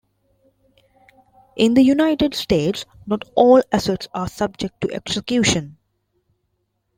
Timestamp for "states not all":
2.33-3.61